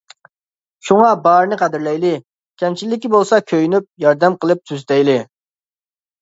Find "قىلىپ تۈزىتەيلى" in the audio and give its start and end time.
4.47-5.21